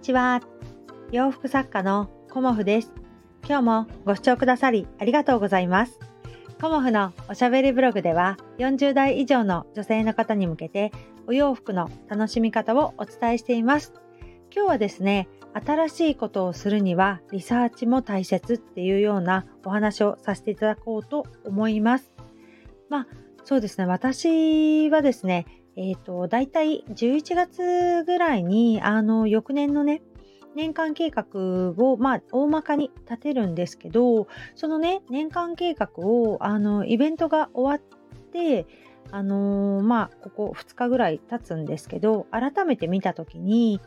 [0.00, 0.40] ちは。
[1.12, 2.90] 洋服作家のコモフです。
[3.46, 5.98] 今日もご視聴くださりありがとうございます。
[6.58, 10.90] コモフのおしゃべりブログでは40代以上の女性の方に向けて
[11.26, 13.92] お洋服の楽しみ方をお伝えしています。
[14.54, 22.10] 今日はですね新しいことをするにはリサーチも大切っていうようなお話をさせていただこうと思います。
[22.88, 23.06] まあ
[23.44, 23.84] そうですね。
[23.84, 25.44] 私はですね
[25.76, 30.02] えっ、ー、と、大体11月ぐらいに、あの、翌年のね、
[30.54, 31.24] 年間計画
[31.82, 38.66] を、まあ、大まかに立てるんですけど、そのね、年間計画を、あの、イベントが終わって、
[39.12, 43.80] あのー、まあ、ここ2日ぐらい経つんですけど、改めて見た時に、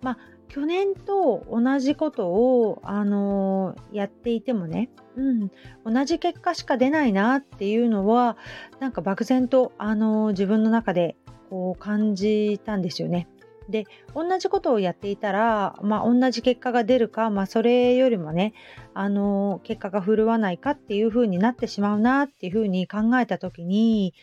[0.00, 5.50] まあ、去年と同じことを、あのー、やっていてもね、うん、
[5.84, 8.36] 同じ結果しか出ないなっていうのは
[8.80, 11.16] なんか漠然と、あのー、自分の中で
[11.50, 13.28] こう感じたんですよね。
[13.68, 18.52] で同じことをやっていたら、まあ、同じ結果が出るか、まあ、それよりもね
[18.92, 24.14] あの結果が振るわないかっていうふうになってしまうなっていうふうに考えた時に、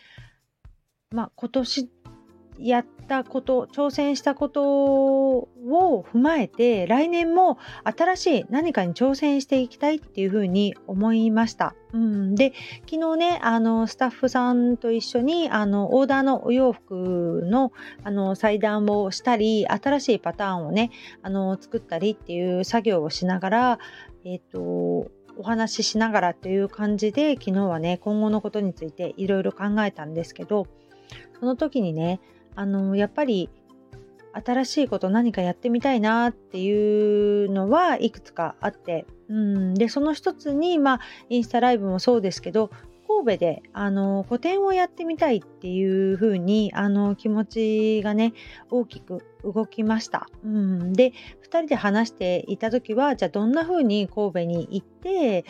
[1.10, 1.90] まあ、今年
[2.58, 5.48] やったこと挑戦したことを
[6.12, 11.74] 踏まえて来年も新しい何かに挑戦していきたいっていうふうに思いました。
[11.92, 12.52] うん、で
[12.90, 17.72] 昨日ねあのスタッフさんと一緒にあのオーダーのお洋服の
[18.02, 20.90] あの裁断をしたり新しいパターンをね
[21.22, 23.78] あの作ったりっていう作業をしながら
[24.24, 30.66] えっ、とお話ししながらという感じで昨日はね今後のことについていろいろ考えたんですけど
[31.38, 32.20] その時にね
[32.54, 33.50] あのやっぱり
[34.32, 42.70] 新しいこと何かやってみたいなっていうのはいくつかあって、うん、でその一つに、まあ、インスタライブもそうですけど
[43.06, 48.32] 神戸であの個展をやってみたいっていう風にあに気持ちがね
[48.70, 50.28] 大きく動きました。
[50.44, 51.12] うん、で
[51.42, 55.44] 2人で話していた時はじゃあどんな風に神戸に行って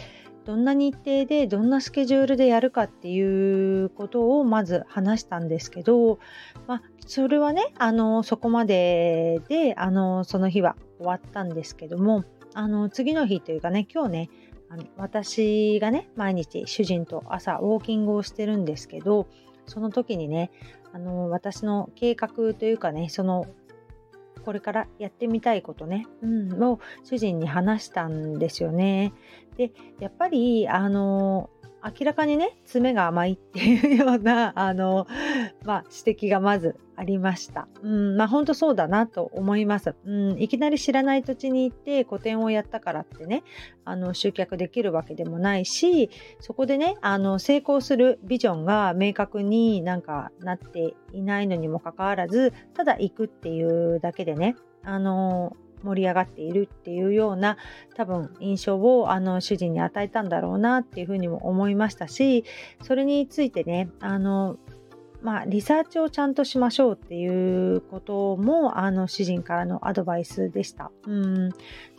[0.44, 6.18] どんな日程でどんなスケジュールでやるかっていうことをまず話したんですけど、
[6.66, 14.30] まあ、それはねあのそこまでであのその日は終わったんですけどもあの次の日というかね今日ね
[14.68, 19.28] あの私がね毎日主人と朝ウォーキングをしてるんですけど
[19.66, 20.50] その時にね
[20.92, 23.46] あの私の計画というかねその
[24.44, 29.12] これからやってみたいことね、うん、を主人に話したんですよね。
[29.56, 31.50] でやっぱりあの
[31.84, 35.06] 明らかにね爪が甘いっていうような あの、
[35.64, 37.66] まあ、指摘がまずありました。
[37.82, 39.94] うん、まあ本当そうだなと思います。
[40.04, 43.42] うん、いきなり知らない土地に行って個展をやったからってね
[43.84, 57.56] あの集客できるわけでもないしそこでねあの成功するビジョンが明確になんかなっていないのにもかかわらずただ行くっていうだけでねあの盛り上がっているっていうような
[57.94, 62.44] 多分印象をあの主人に与えたんだろうなっていうふうにも思いましたし
[62.82, 64.56] それについてねあの
[65.22, 70.90] まあ、リサーチをちゃんとしましょうっていうこともあの主人からのアドバイスでした。
[71.06, 71.50] うん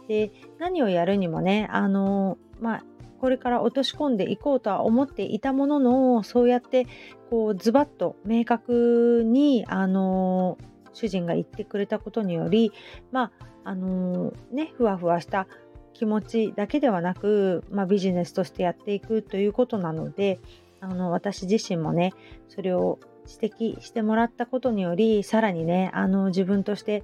[0.10, 2.84] で何をやるにもねあの、まあ、
[3.20, 6.88] これから落とし込んでいこうとは思っていたもののそうやって
[7.30, 10.58] こうズバッと明確にあの
[10.92, 12.74] 主人が言ってくれたことにより
[13.14, 15.48] まああのー、ね、ふわふわした
[15.94, 20.40] 気持ちだけではなく、まあ、ビジネスとしてやっていくということなので
[20.82, 22.14] あの私自身もね
[22.50, 23.00] それを
[23.42, 27.04] 指摘してもらったことによりさらにねあの自分として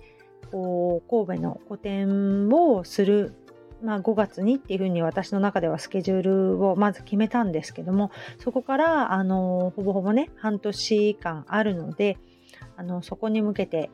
[0.52, 3.34] こう神戸の個展をする、
[3.82, 6.22] まあ、5月にっていうふうに私の中ではスケジュー
[6.58, 12.18] ルをまず決めたんですけどもそこからあのほぼほぼね半年間あるので
[12.76, 13.90] あのそこに向けて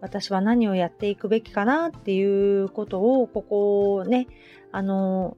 [0.00, 4.26] 私は何をやっていくべきかなっていうことをここをね
[4.72, 5.36] あの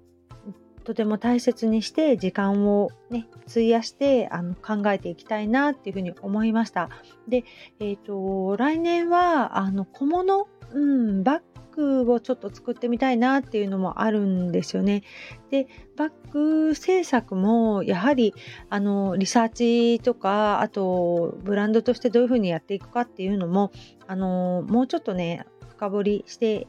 [0.84, 6.88] とても大切にして時間をね費やしてあの考えていきたいなっていうふうに思いました。
[7.28, 7.44] で、
[7.78, 11.40] えっ、ー、と来年はあの小物、うん、バッ
[11.78, 15.02] グをちょっと作ってみたいなっていうのもあるんですよね。
[15.50, 18.34] でバッグ制作もやはり
[18.68, 23.70] あのリサーチとかあとブランドとしてどういうふうにやっていくかっていうのも
[24.06, 26.66] あのもうちょっとね深掘りして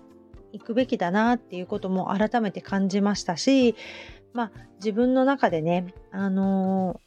[0.51, 3.75] いくべきだなっていうことも改めて感じましたし
[4.33, 7.01] まあ自分の中でねあの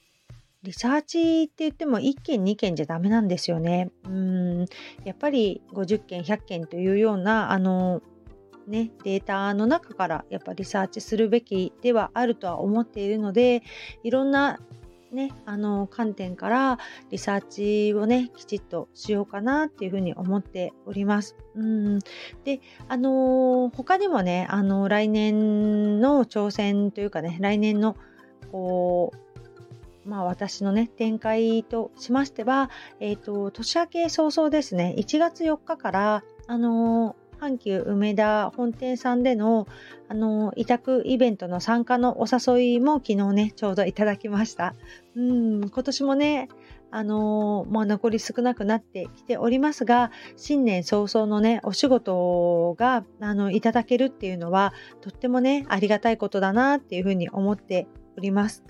[0.62, 3.90] リサーチって言っても1件2件じゃダメなんですよね。
[4.04, 4.66] うん
[5.04, 8.00] やっぱり50件100件というようなあの
[8.68, 13.64] ね、データの中からやっぱリサーチするべきではあるとは思っているので
[14.04, 14.60] いろんな
[15.12, 16.78] ね、あの観点から
[17.10, 21.36] リサーチをね、きちっとしようかなっていうふうに思っております。
[21.54, 21.98] うん、
[22.44, 27.96] で、あの他にもね、あの来年の挑戦というかね、来年の
[28.50, 29.31] こう、
[30.04, 32.70] まあ私のね、展開としましては、
[33.00, 39.66] えっ、ー、と、年明け早々ですね、1月4日から、あの阪急梅田本店さんでの
[40.08, 44.74] あの委託イベントの参加のお誘いも昨日ねちょうどいただきました。
[45.16, 46.48] うん今年もね
[46.92, 58.62] あのもう残り少なくなってきておりますが新年早々のねお仕事があのいただけるっていうのはとってもねありがたいことだなっていうふうに思っております。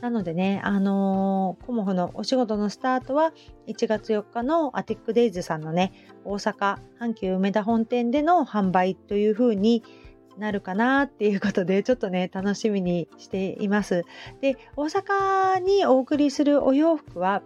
[0.00, 3.32] なのでね、あのー、コモフのお仕事のスタートは
[3.66, 5.92] 1月4日のアティックデイズさんのね、
[6.24, 9.82] 大阪阪急梅田本店での販売という風に
[10.36, 14.04] なるかなっていうことで、ちょっとね、楽しみにしています。
[14.42, 17.42] で、大阪にお送りするお洋服は、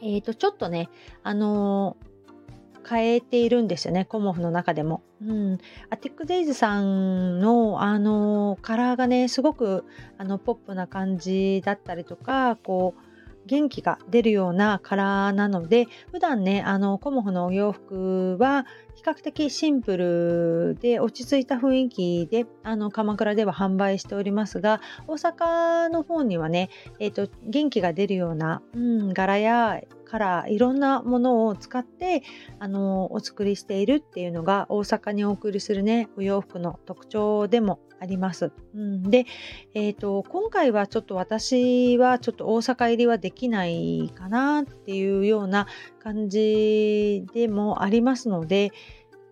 [0.00, 0.88] えっ、ー、と、ちょっとね、
[1.22, 2.11] あのー
[2.88, 5.02] 変えているんですよねコモフの中でも。
[5.22, 5.58] うん、
[5.90, 9.84] アティック・デイズさんのあのカラーがねすごく
[10.18, 13.12] あのポップな感じだったりとかこう
[13.46, 26.70] 元気が出るようなカラーなので普段ねあのコモフのお洋服は比較的シンプルで落ち着いた雰囲気であの鎌倉では販売しておりますが大阪の方にはね、
[27.00, 29.80] えーと、元気が出るような、うん、柄や
[30.12, 32.22] カラーいろんなものを使って
[32.58, 38.52] あのお作りしているっていうのが大阪にお送りするねお洋服の特徴でもあります。
[38.74, 39.24] うん、で、
[39.72, 45.66] えーと、今回はちょっと私はちょっと大阪入りはできないかなっていうような
[46.02, 48.70] 感じでもありますので、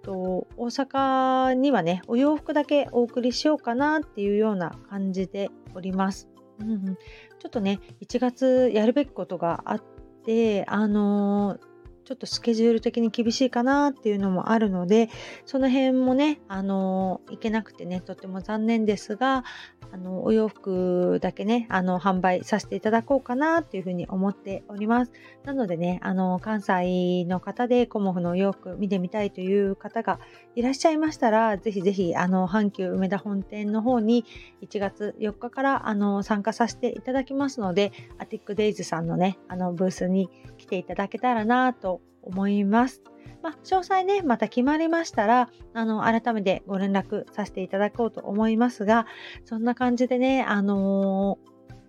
[0.02, 6.30] と大阪にはねお洋服だけお送りしようかなっていうような感じでおります。
[6.60, 6.96] うん、
[7.38, 9.82] ちょっとね1月やるべきことがあっ
[10.26, 11.69] であのー
[12.10, 15.10] ちょっとスケジュール的に厳しいかなっていうのもあるので
[15.46, 19.44] その辺もねあのいけなくてねとっても残念ですが
[19.92, 25.12] あのお洋服だけねあの販売させていただこうかなっていうふうに思っております。
[25.44, 30.20] なのでねあの関西の方でコモフのお洋服見てみたいという方が
[30.54, 34.24] いらっしゃいましたらぜひぜひあの阪急梅田本店の方に
[34.62, 40.28] 1月4日からあの参加させていただきますのでアティックデイズさんのねあのブースに
[40.58, 43.02] 来ていただけたらなと思います。
[43.43, 49.06] まあ、詳細ね、また決まりましたら、あの、改めてご連絡させていただこうと思いますが、
[49.44, 51.38] そんな感じでね、あの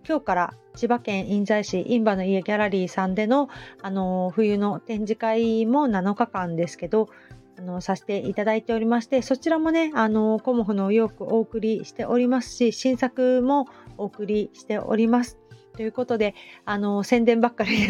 [0.04, 3.50] ー、今日から千葉県印西市印馬の家ギャラリーさんでの、
[3.82, 7.10] あの、冬の展示会も7日間ですけど、
[7.58, 13.68] あのさせていただいておりまして、そちらもね、あのコモフのお洋服お送りしておりますし、新作も
[13.98, 15.38] お送りしております。
[15.76, 16.36] ということで、
[16.66, 17.88] あの、宣伝ばっかり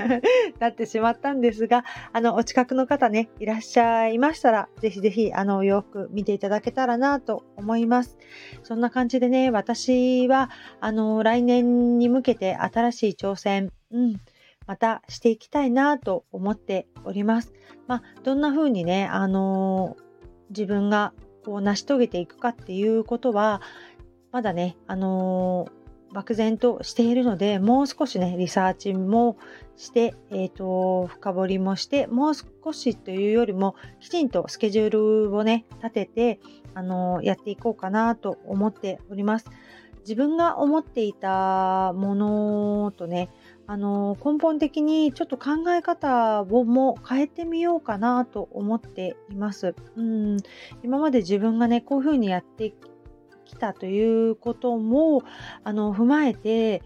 [0.60, 8.18] なってしまったんですが、あの、お近くの方ね、いらっしゃいましたら、ぜひぜひ、あの、洋服見ていただけたらなと思います。
[8.62, 10.50] そんな感じでね、私は、
[10.80, 14.16] あの、来年に向けて新しい挑戦、うん、
[14.66, 17.52] またしていきたいなと思っております。
[17.86, 19.96] まあ、どんな風にね、あの
[20.50, 21.12] 自分が
[21.44, 23.60] こう成し遂げていくかっていうことは、
[24.32, 25.83] まだね、あのー
[26.14, 29.36] 漠然としているのでもう少しねリサーチも
[29.76, 34.90] して、えーと、深掘りもしてもう少しというよりもきちんとスケジュー
[35.28, 36.40] ルをね立てて
[36.72, 39.46] あのやっていこうかなと思っております。
[40.00, 43.30] 自分が思っていたものとね
[43.66, 49.74] あの根本的にちょっと考え方をも変えてみようかなと思っています。
[49.96, 50.36] うん
[50.82, 52.74] 今まで自分がねこういうふうにやって
[53.44, 55.22] きたということも
[55.62, 56.82] あの踏まえて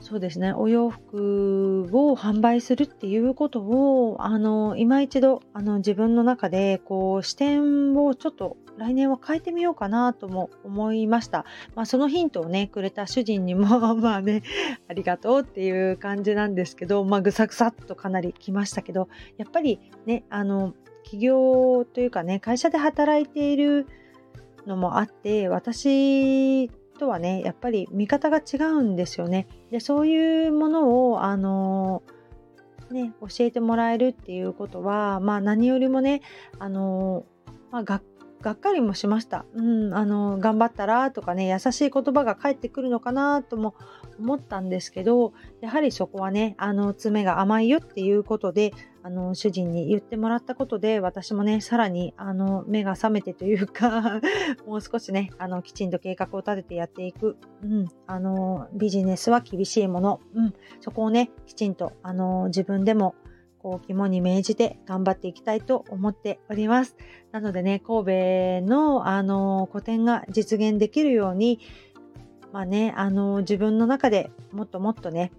[0.00, 11.44] そうですねお洋服を販売するっていうことをあの今一度あの自分の中でこう視点をちょっと来年は変えてみようかなとも思いました。
[11.74, 14.42] まあ、そのヒントをねくれた主人にも まあね
[14.88, 20.72] ありがとうっていう感じなんですけどまあぐさぐさっとかなり来ましたけどやっぱりねあの
[21.04, 23.86] 企業というかね会社で働いている
[24.66, 29.46] のもあって私とはねやっぱり見方が違うんですよね。
[29.70, 32.02] でそういうものをあの
[32.90, 36.20] ね教えてもらえるっていうことはまあ何よりもね
[36.58, 37.24] あの、
[37.70, 38.02] まあ、が
[38.52, 39.44] っかりもしました。
[39.54, 43.74] うん、あの頑張ったらとかね優しい言葉が返ってくるのかなとも
[44.18, 48.72] 思ったんですけどやはりそこはねあの爪が甘いよっていうことで
[49.02, 54.20] あの、主人に言ってもらったことで、私もね、さらに、あの、目が覚めてというか
[54.66, 57.36] もう少しね、あの、きちんと計画を立ててやっていく。
[57.62, 60.20] うん、あの、ビジネスは厳しいもの。
[60.34, 63.14] うん、そこをね、きちんと、あの、自分でも、
[63.62, 66.96] こう肝に銘じて頑張っていきたいと思っております。
[67.30, 71.60] なのでね、神戸のあの個展が実現できるように、
[72.52, 75.30] まあね、あの自分の中でもっともっとね、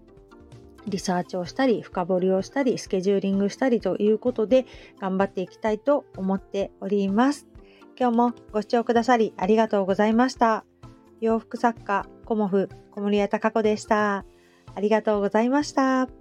[0.87, 4.65] リサーチをしたり、深掘りをしたり、スケジューリングしたりということで
[4.99, 7.47] 頑張っていきたいと思っております。
[7.99, 10.65] 今日もご視聴くださりありがとうございました。
[11.19, 14.25] 洋服作家、コモフ、小森屋隆子でした。
[14.73, 16.20] ありがとうございました。